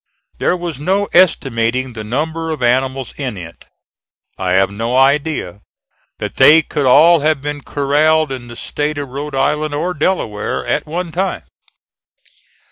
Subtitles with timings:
[0.39, 3.65] There was no estimating the number of animals in it;
[4.35, 5.61] I have no idea
[6.17, 10.65] that they could all have been corralled in the State of Rhode Island, or Delaware,
[10.65, 11.43] at one time.